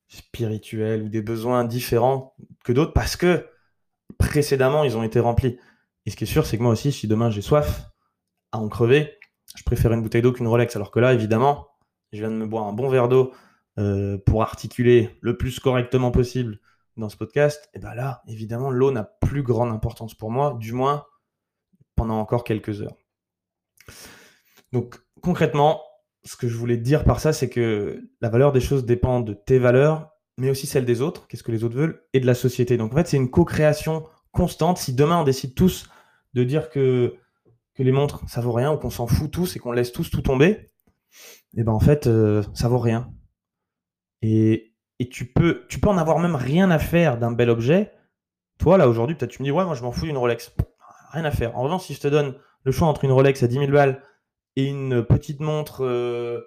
spirituels 0.08 1.02
ou 1.02 1.08
des 1.08 1.22
besoins 1.22 1.64
différents 1.64 2.34
que 2.64 2.72
d'autres 2.72 2.92
parce 2.92 3.16
que 3.16 3.46
précédemment 4.18 4.84
ils 4.84 4.96
ont 4.96 5.02
été 5.02 5.20
remplis. 5.20 5.58
Et 6.06 6.10
ce 6.10 6.16
qui 6.16 6.24
est 6.24 6.26
sûr, 6.26 6.46
c'est 6.46 6.58
que 6.58 6.62
moi 6.62 6.72
aussi, 6.72 6.92
si 6.92 7.06
demain 7.06 7.30
j'ai 7.30 7.42
soif 7.42 7.90
à 8.50 8.58
en 8.58 8.68
crever, 8.68 9.18
je 9.56 9.62
préfère 9.62 9.92
une 9.92 10.02
bouteille 10.02 10.22
d'eau 10.22 10.32
qu'une 10.32 10.48
Rolex. 10.48 10.74
Alors 10.76 10.90
que 10.90 11.00
là, 11.00 11.12
évidemment, 11.14 11.68
je 12.12 12.18
viens 12.18 12.30
de 12.30 12.36
me 12.36 12.46
boire 12.46 12.66
un 12.66 12.72
bon 12.72 12.88
verre 12.88 13.08
d'eau 13.08 13.32
euh, 13.78 14.18
pour 14.26 14.42
articuler 14.42 15.16
le 15.20 15.36
plus 15.36 15.60
correctement 15.60 16.10
possible 16.10 16.58
dans 16.96 17.08
ce 17.08 17.16
podcast, 17.16 17.70
et 17.72 17.78
bien 17.78 17.94
là, 17.94 18.22
évidemment, 18.28 18.70
l'eau 18.70 18.90
n'a 18.90 19.04
plus 19.04 19.42
grande 19.42 19.70
importance 19.70 20.14
pour 20.14 20.30
moi, 20.30 20.56
du 20.60 20.72
moins 20.72 21.06
pendant 21.96 22.18
encore 22.18 22.44
quelques 22.44 22.82
heures. 22.82 22.96
Donc 24.72 24.98
concrètement, 25.22 25.82
ce 26.24 26.36
que 26.36 26.48
je 26.48 26.56
voulais 26.56 26.76
dire 26.76 27.04
par 27.04 27.20
ça, 27.20 27.32
c'est 27.32 27.48
que 27.48 28.10
la 28.20 28.28
valeur 28.28 28.52
des 28.52 28.60
choses 28.60 28.84
dépend 28.84 29.20
de 29.20 29.32
tes 29.32 29.58
valeurs, 29.58 30.10
mais 30.38 30.50
aussi 30.50 30.66
celle 30.66 30.84
des 30.84 31.00
autres, 31.00 31.26
qu'est-ce 31.26 31.42
que 31.42 31.52
les 31.52 31.64
autres 31.64 31.76
veulent, 31.76 32.04
et 32.12 32.20
de 32.20 32.26
la 32.26 32.34
société. 32.34 32.76
Donc 32.76 32.92
en 32.92 32.96
fait, 32.96 33.08
c'est 33.08 33.16
une 33.16 33.30
co-création 33.30 34.04
constante. 34.32 34.78
Si 34.78 34.94
demain 34.94 35.20
on 35.20 35.24
décide 35.24 35.54
tous 35.54 35.88
de 36.34 36.44
dire 36.44 36.70
que, 36.70 37.16
les 37.78 37.92
montres, 37.92 38.22
ça 38.28 38.40
vaut 38.40 38.52
rien, 38.52 38.72
ou 38.72 38.78
qu'on 38.78 38.90
s'en 38.90 39.06
fout 39.06 39.30
tous 39.30 39.56
et 39.56 39.58
qu'on 39.58 39.72
laisse 39.72 39.92
tous 39.92 40.08
tout 40.08 40.22
tomber, 40.22 40.50
et 40.50 41.60
eh 41.60 41.64
ben 41.64 41.72
en 41.72 41.80
fait, 41.80 42.06
euh, 42.06 42.42
ça 42.54 42.68
vaut 42.68 42.78
rien. 42.78 43.12
Et, 44.22 44.74
et 44.98 45.08
tu 45.08 45.32
peux, 45.32 45.66
tu 45.68 45.80
peux 45.80 45.88
en 45.88 45.98
avoir 45.98 46.20
même 46.20 46.36
rien 46.36 46.70
à 46.70 46.78
faire 46.78 47.18
d'un 47.18 47.32
bel 47.32 47.50
objet. 47.50 47.92
Toi, 48.58 48.78
là, 48.78 48.88
aujourd'hui, 48.88 49.16
peut-être 49.16 49.32
tu 49.32 49.42
me 49.42 49.46
dis, 49.46 49.50
ouais, 49.50 49.64
moi, 49.64 49.74
je 49.74 49.82
m'en 49.82 49.90
fous 49.90 50.06
d'une 50.06 50.16
Rolex. 50.16 50.54
Rien 51.10 51.24
à 51.24 51.30
faire. 51.32 51.56
En 51.56 51.62
revanche, 51.62 51.86
si 51.86 51.94
je 51.94 52.00
te 52.00 52.08
donne 52.08 52.36
le 52.62 52.72
choix 52.72 52.86
entre 52.86 53.04
une 53.04 53.12
Rolex 53.12 53.42
à 53.42 53.48
10 53.48 53.54
000 53.58 53.72
balles 53.72 54.02
et 54.56 54.64
une 54.64 55.04
petite 55.04 55.40
montre 55.40 55.84
euh, 55.84 56.40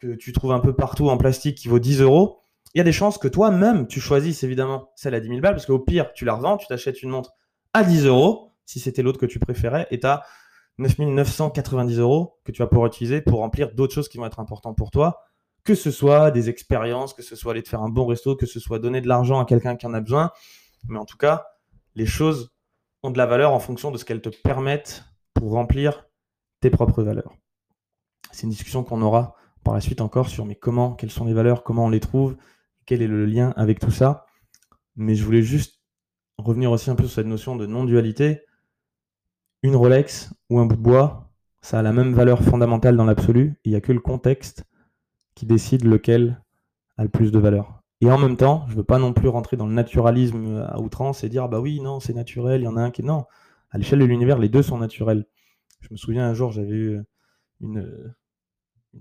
que 0.00 0.14
tu 0.14 0.32
trouves 0.32 0.52
un 0.52 0.60
peu 0.60 0.74
partout 0.74 1.10
en 1.10 1.18
plastique 1.18 1.58
qui 1.58 1.68
vaut 1.68 1.78
10 1.78 2.00
euros, 2.00 2.40
il 2.74 2.78
y 2.78 2.80
a 2.80 2.84
des 2.84 2.92
chances 2.92 3.18
que 3.18 3.28
toi-même, 3.28 3.86
tu 3.86 4.00
choisisses 4.00 4.42
évidemment 4.42 4.92
celle 4.94 5.14
à 5.14 5.20
10 5.20 5.28
000 5.28 5.40
balles, 5.40 5.54
parce 5.54 5.66
qu'au 5.66 5.78
pire, 5.78 6.12
tu 6.12 6.24
la 6.24 6.34
revends, 6.34 6.56
tu 6.56 6.66
t'achètes 6.66 7.02
une 7.02 7.10
montre 7.10 7.32
à 7.72 7.84
10 7.84 8.06
euros, 8.06 8.54
si 8.64 8.80
c'était 8.80 9.02
l'autre 9.02 9.18
que 9.18 9.26
tu 9.26 9.38
préférais, 9.38 9.86
et 9.90 10.00
tu 10.00 10.06
as 10.06 10.22
9 10.78 10.98
990 10.98 11.98
euros 11.98 12.38
que 12.44 12.52
tu 12.52 12.62
vas 12.62 12.68
pouvoir 12.68 12.86
utiliser 12.86 13.20
pour 13.20 13.40
remplir 13.40 13.74
d'autres 13.74 13.94
choses 13.94 14.08
qui 14.08 14.18
vont 14.18 14.26
être 14.26 14.40
importantes 14.40 14.76
pour 14.76 14.90
toi 14.90 15.20
que 15.68 15.74
ce 15.74 15.90
soit 15.90 16.30
des 16.30 16.48
expériences, 16.48 17.12
que 17.12 17.20
ce 17.20 17.36
soit 17.36 17.52
aller 17.52 17.62
te 17.62 17.68
faire 17.68 17.82
un 17.82 17.90
bon 17.90 18.06
resto, 18.06 18.34
que 18.36 18.46
ce 18.46 18.58
soit 18.58 18.78
donner 18.78 19.02
de 19.02 19.06
l'argent 19.06 19.38
à 19.38 19.44
quelqu'un 19.44 19.76
qui 19.76 19.86
en 19.86 19.92
a 19.92 20.00
besoin. 20.00 20.30
Mais 20.88 20.98
en 20.98 21.04
tout 21.04 21.18
cas, 21.18 21.44
les 21.94 22.06
choses 22.06 22.54
ont 23.02 23.10
de 23.10 23.18
la 23.18 23.26
valeur 23.26 23.52
en 23.52 23.60
fonction 23.60 23.90
de 23.90 23.98
ce 23.98 24.06
qu'elles 24.06 24.22
te 24.22 24.30
permettent 24.30 25.04
pour 25.34 25.52
remplir 25.52 26.08
tes 26.60 26.70
propres 26.70 27.02
valeurs. 27.02 27.34
c'est 28.32 28.44
une 28.44 28.48
discussion 28.48 28.82
qu'on 28.82 29.02
aura 29.02 29.34
par 29.62 29.74
la 29.74 29.82
suite 29.82 30.00
encore 30.00 30.30
sur 30.30 30.46
mais 30.46 30.54
comment, 30.54 30.94
quelles 30.94 31.10
sont 31.10 31.26
les 31.26 31.34
valeurs, 31.34 31.64
comment 31.64 31.84
on 31.84 31.90
les 31.90 32.00
trouve, 32.00 32.36
quel 32.88 33.02
est 33.02 33.06
le 33.06 33.26
lien 33.26 33.52
avec 33.56 33.80
tout 33.80 33.90
ça. 33.90 34.24
Mais 34.96 35.14
je 35.14 35.22
voulais 35.22 35.42
juste 35.42 35.78
revenir 36.38 36.72
aussi 36.72 36.88
un 36.88 36.94
peu 36.94 37.04
sur 37.04 37.16
cette 37.16 37.26
notion 37.26 37.54
de 37.54 37.66
non-dualité. 37.66 38.40
Une 39.62 39.76
Rolex 39.76 40.32
ou 40.48 40.58
un 40.58 40.64
bout 40.64 40.76
de 40.76 40.80
bois, 40.80 41.30
ça 41.60 41.78
a 41.78 41.82
la 41.82 41.92
même 41.92 42.14
valeur 42.14 42.42
fondamentale 42.42 42.96
dans 42.96 43.04
l'absolu. 43.04 43.60
Il 43.64 43.72
n'y 43.72 43.76
a 43.76 43.82
que 43.82 43.92
le 43.92 44.00
contexte 44.00 44.64
qui 45.34 45.44
décide 45.44 45.84
lequel 45.84 46.42
a 46.96 47.02
le 47.02 47.10
plus 47.10 47.30
de 47.30 47.38
valeur. 47.38 47.82
Et 48.00 48.10
en 48.10 48.16
même 48.16 48.38
temps, 48.38 48.64
je 48.68 48.72
ne 48.72 48.78
veux 48.78 48.84
pas 48.84 48.98
non 48.98 49.12
plus 49.12 49.28
rentrer 49.28 49.58
dans 49.58 49.66
le 49.66 49.74
naturalisme 49.74 50.64
à 50.66 50.80
outrance 50.80 51.24
et 51.24 51.28
dire 51.28 51.44
ah 51.44 51.48
bah 51.48 51.60
oui, 51.60 51.80
non, 51.80 52.00
c'est 52.00 52.14
naturel, 52.14 52.62
il 52.62 52.64
y 52.64 52.68
en 52.68 52.78
a 52.78 52.82
un 52.82 52.90
qui. 52.90 53.02
Non, 53.02 53.26
à 53.70 53.76
l'échelle 53.76 53.98
de 53.98 54.06
l'univers, 54.06 54.38
les 54.38 54.48
deux 54.48 54.62
sont 54.62 54.78
naturels. 54.78 55.26
Je 55.80 55.88
me 55.90 55.98
souviens 55.98 56.26
un 56.26 56.32
jour, 56.32 56.52
j'avais 56.52 56.74
eu 56.74 57.02
une, 57.60 58.14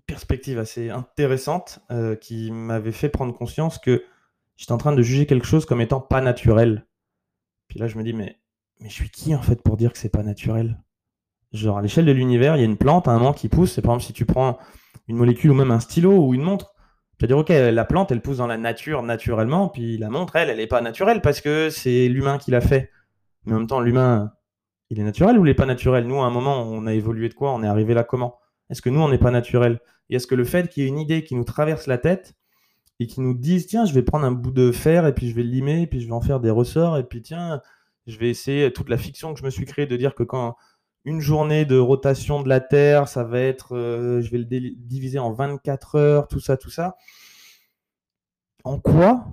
perspective 0.06 0.60
assez 0.60 0.90
intéressante 0.90 1.80
euh, 1.92 2.16
qui 2.16 2.52
m'avait 2.52 2.92
fait 2.92 3.10
prendre 3.10 3.34
conscience 3.36 3.78
que 3.78 4.04
j'étais 4.56 4.72
en 4.72 4.78
train 4.78 4.94
de 4.94 5.02
juger 5.02 5.26
quelque 5.26 5.48
chose 5.48 5.66
comme 5.66 5.82
étant 5.82 6.02
pas 6.02 6.22
naturel. 6.22 6.86
Puis 7.68 7.80
là, 7.80 7.88
je 7.88 7.98
me 7.98 8.04
dis, 8.04 8.14
mais, 8.14 8.38
mais 8.80 8.90
je 8.90 8.94
suis 8.94 9.10
qui 9.10 9.36
en 9.36 9.42
fait 9.42 9.62
pour 9.62 9.78
dire 9.78 9.92
que 9.92 9.98
c'est 9.98 10.10
pas 10.10 10.24
naturel? 10.24 10.82
Genre, 11.54 11.78
à 11.78 11.82
l'échelle 11.82 12.06
de 12.06 12.12
l'univers, 12.12 12.56
il 12.56 12.60
y 12.60 12.64
a 12.64 12.66
une 12.66 12.78
plante 12.78 13.08
à 13.08 13.12
un 13.12 13.20
moment 13.20 13.34
qui 13.34 13.50
pousse. 13.50 13.74
C'est 13.74 13.82
par 13.82 13.94
exemple, 13.94 14.08
si 14.08 14.14
tu 14.14 14.26
prends 14.26 14.58
une 15.08 15.16
molécule 15.16 15.52
ou 15.52 15.54
même 15.54 15.72
un 15.72 15.80
stylo 15.80 16.26
ou 16.26 16.34
une 16.34 16.42
montre, 16.42 16.74
tu 17.18 17.26
vas 17.26 17.28
dire, 17.28 17.38
ok, 17.38 17.50
la 17.50 17.86
plante, 17.86 18.12
elle 18.12 18.22
pousse 18.22 18.38
dans 18.38 18.48
la 18.48 18.58
nature 18.58 19.02
naturellement, 19.02 19.70
puis 19.70 19.98
la 19.98 20.10
montre, 20.10 20.36
elle, 20.36 20.50
elle 20.50 20.58
n'est 20.58 20.68
pas 20.68 20.82
naturelle 20.82 21.22
parce 21.22 21.42
que 21.42 21.70
c'est 21.70 22.08
l'humain 22.10 22.38
qui 22.38 22.52
l'a 22.52 22.62
fait. 22.62 22.92
Mais 23.46 23.54
en 23.54 23.60
même 23.60 23.68
temps, 23.68 23.80
l'humain, 23.80 24.34
il 24.90 25.00
est 25.00 25.04
naturel 25.04 25.38
ou 25.40 25.46
il 25.46 25.50
n'est 25.50 25.56
pas 25.56 25.66
naturel? 25.66 26.06
Nous, 26.06 26.22
à 26.22 26.26
un 26.26 26.30
moment, 26.30 26.62
on 26.62 26.86
a 26.86 26.94
évolué 26.94 27.30
de 27.30 27.34
quoi? 27.34 27.54
On 27.54 27.64
est 27.64 27.68
arrivé 27.68 27.94
là 27.94 28.04
comment? 28.04 28.38
Est-ce 28.70 28.82
que 28.82 28.90
nous, 28.90 29.00
on 29.00 29.10
n'est 29.10 29.18
pas 29.18 29.32
naturel? 29.32 29.80
Et 30.10 30.16
est-ce 30.16 30.28
que 30.28 30.36
le 30.36 30.44
fait 30.44 30.70
qu'il 30.70 30.84
y 30.84 30.86
ait 30.86 30.90
une 30.90 31.00
idée 31.00 31.24
qui 31.24 31.36
nous 31.36 31.44
traverse 31.44 31.88
la 31.88 31.98
tête 31.98 32.36
et 33.00 33.08
qui 33.08 33.22
nous 33.22 33.34
dise, 33.34 33.68
tiens, 33.68 33.86
je 33.86 33.94
vais 33.94 34.02
prendre 34.02 34.26
un 34.26 34.32
bout 34.32 34.52
de 34.52 34.72
fer 34.72 35.06
et 35.06 35.14
puis 35.14 35.30
je 35.30 35.36
vais 35.36 35.44
limer, 35.44 35.84
et 35.84 35.88
puis 35.88 36.02
je 36.02 36.08
vais 36.08 36.14
en 36.14 36.22
faire 36.22 36.40
des 36.40 36.50
ressorts, 36.50 36.98
et 36.98 37.04
puis 37.04 37.22
tiens, 37.22 37.62
je 38.08 38.18
vais 38.18 38.30
essayer 38.30 38.72
toute 38.74 38.90
la 38.90 38.98
fiction 38.98 39.34
que 39.34 39.40
je 39.40 39.46
me 39.46 39.50
suis 39.50 39.66
créée 39.66 39.86
de 39.86 39.96
dire 39.98 40.16
que 40.16 40.24
quand 40.24 40.56
une 41.06 41.22
journée 41.22 41.66
de 41.66 41.78
rotation 41.78 42.42
de 42.42 42.50
la 42.50 42.60
Terre, 42.60 43.08
ça 43.08 43.24
va 43.24 43.40
être, 43.40 43.76
euh, 43.76 44.22
je 44.22 44.32
vais 44.32 44.40
le 44.40 44.46
diviser 44.46 45.20
en 45.20 45.32
24 45.32 45.96
heures, 45.96 46.28
tout 46.28 46.40
ça, 46.40 46.58
tout 46.58 46.70
ça. 46.70 46.98
En 48.64 48.80
quoi 48.80 49.28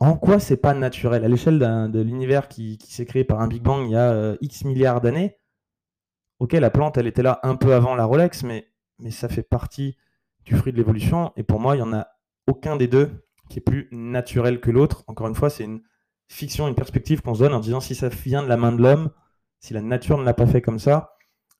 En 0.00 0.16
quoi 0.16 0.40
c'est 0.40 0.56
pas 0.56 0.74
naturel? 0.74 1.24
À 1.24 1.28
l'échelle 1.28 1.58
de 1.58 2.00
l'univers 2.00 2.48
qui, 2.48 2.78
s'est 2.88 3.06
créé 3.06 3.22
par 3.22 3.40
un 3.40 3.48
Big 3.48 3.62
Bang 3.62 3.86
il 3.86 3.92
y 3.92 3.96
a 3.96 4.10
euh, 4.12 4.36
X 4.40 4.64
milliards 4.64 5.00
d'années, 5.00 5.38
ok, 6.40 6.52
la 6.54 6.70
plante, 6.70 6.98
elle 6.98 7.06
était 7.06 7.22
là 7.22 7.38
un 7.42 7.54
peu 7.54 7.74
avant 7.74 7.94
la 7.94 8.04
Rolex, 8.04 8.42
mais, 8.42 8.66
mais 8.98 9.10
ça 9.10 9.28
fait 9.28 9.42
partie 9.42 9.96
du 10.44 10.56
fruit 10.56 10.72
de 10.72 10.78
l'évolution. 10.78 11.32
Et 11.36 11.42
pour 11.42 11.60
moi, 11.60 11.76
il 11.76 11.78
n'y 11.78 11.84
en 11.84 11.92
a 11.92 12.08
aucun 12.46 12.76
des 12.76 12.88
deux 12.88 13.10
qui 13.48 13.58
est 13.58 13.62
plus 13.62 13.88
naturel 13.92 14.60
que 14.60 14.70
l'autre. 14.70 15.04
Encore 15.06 15.28
une 15.28 15.34
fois, 15.34 15.50
c'est 15.50 15.64
une 15.64 15.82
fiction, 16.28 16.66
une 16.66 16.74
perspective 16.74 17.20
qu'on 17.22 17.34
se 17.34 17.40
donne 17.40 17.54
en 17.54 17.60
disant 17.60 17.80
si 17.80 17.94
ça 17.94 18.08
vient 18.08 18.42
de 18.42 18.48
la 18.48 18.56
main 18.56 18.72
de 18.72 18.82
l'homme, 18.82 19.10
si 19.58 19.74
la 19.74 19.82
nature 19.82 20.18
ne 20.18 20.24
l'a 20.24 20.34
pas 20.34 20.46
fait 20.46 20.62
comme 20.62 20.78
ça, 20.78 21.16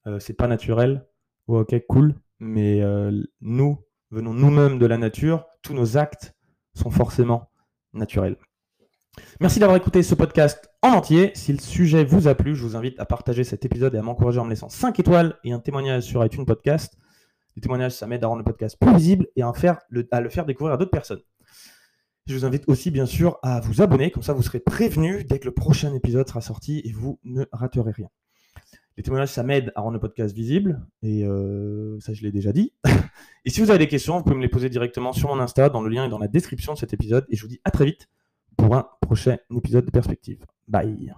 euh, 0.06 0.18
c'est 0.18 0.34
pas 0.34 0.46
naturel. 0.46 1.06
ok, 1.46 1.74
cool. 1.88 2.14
Mais 2.38 2.80
euh, 2.80 3.22
nous 3.42 3.84
venons 4.10 4.32
nous-mêmes 4.32 4.78
de 4.78 4.86
la 4.86 4.96
nature. 4.96 5.44
Tous 5.62 5.74
nos 5.74 5.98
actes 5.98 6.34
sont 6.74 6.90
forcément 6.90 7.50
naturels. 7.92 8.36
Merci 9.40 9.58
d'avoir 9.58 9.76
écouté 9.76 10.02
ce 10.02 10.14
podcast 10.14 10.70
en 10.82 10.90
entier. 10.90 11.32
Si 11.34 11.52
le 11.52 11.58
sujet 11.58 12.04
vous 12.04 12.28
a 12.28 12.34
plu, 12.34 12.54
je 12.54 12.62
vous 12.62 12.76
invite 12.76 13.00
à 13.00 13.06
partager 13.06 13.42
cet 13.42 13.64
épisode 13.64 13.94
et 13.94 13.98
à 13.98 14.02
m'encourager 14.02 14.38
en 14.38 14.44
me 14.44 14.50
laissant 14.50 14.68
5 14.68 15.00
étoiles 15.00 15.38
et 15.44 15.52
un 15.52 15.60
témoignage 15.60 16.02
sur 16.04 16.24
iTunes 16.24 16.44
Podcast. 16.44 16.98
Les 17.56 17.62
témoignages, 17.62 17.92
ça 17.92 18.06
m'aide 18.06 18.22
à 18.22 18.26
rendre 18.26 18.38
le 18.38 18.44
podcast 18.44 18.76
plus 18.78 18.94
visible 18.94 19.26
et 19.36 19.42
à, 19.42 19.50
le 20.20 20.28
faire 20.28 20.46
découvrir 20.46 20.74
à 20.74 20.76
d'autres 20.76 20.90
personnes. 20.90 21.22
Je 22.26 22.34
vous 22.34 22.44
invite 22.44 22.64
aussi, 22.68 22.90
bien 22.90 23.06
sûr, 23.06 23.38
à 23.42 23.60
vous 23.60 23.82
abonner, 23.82 24.10
comme 24.10 24.22
ça 24.22 24.34
vous 24.34 24.42
serez 24.42 24.60
prévenu 24.60 25.24
dès 25.24 25.38
que 25.38 25.46
le 25.46 25.54
prochain 25.54 25.94
épisode 25.94 26.28
sera 26.28 26.40
sorti 26.40 26.80
et 26.84 26.92
vous 26.92 27.18
ne 27.24 27.44
raterez 27.50 27.90
rien. 27.90 28.08
Les 28.96 29.02
témoignages, 29.02 29.30
ça 29.30 29.42
m'aide 29.42 29.72
à 29.74 29.80
rendre 29.80 29.94
le 29.94 30.00
podcast 30.00 30.34
visible, 30.34 30.86
et 31.02 31.24
euh, 31.24 31.98
ça, 32.00 32.12
je 32.12 32.22
l'ai 32.22 32.30
déjà 32.30 32.52
dit. 32.52 32.74
et 33.44 33.50
si 33.50 33.60
vous 33.60 33.70
avez 33.70 33.78
des 33.78 33.88
questions, 33.88 34.18
vous 34.18 34.22
pouvez 34.22 34.36
me 34.36 34.42
les 34.42 34.48
poser 34.48 34.68
directement 34.68 35.12
sur 35.12 35.28
mon 35.28 35.40
Insta, 35.40 35.70
dans 35.70 35.80
le 35.80 35.88
lien 35.88 36.04
et 36.04 36.08
dans 36.10 36.18
la 36.18 36.28
description 36.28 36.74
de 36.74 36.78
cet 36.78 36.92
épisode. 36.92 37.24
Et 37.30 37.36
je 37.36 37.42
vous 37.42 37.48
dis 37.48 37.60
à 37.64 37.70
très 37.70 37.86
vite 37.86 38.08
pour 38.60 38.76
un 38.76 38.86
prochain 39.00 39.38
épisode 39.56 39.86
de 39.86 39.90
Perspective. 39.90 40.44
Bye 40.68 41.12